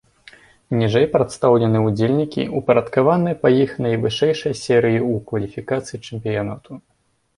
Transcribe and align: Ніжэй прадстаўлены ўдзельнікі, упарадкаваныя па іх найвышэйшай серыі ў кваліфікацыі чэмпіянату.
Ніжэй 0.79 1.03
прадстаўлены 1.15 1.81
ўдзельнікі, 1.87 2.47
упарадкаваныя 2.59 3.39
па 3.43 3.47
іх 3.63 3.77
найвышэйшай 3.87 4.53
серыі 4.65 4.99
ў 5.11 5.13
кваліфікацыі 5.33 6.01
чэмпіянату. 6.07 6.71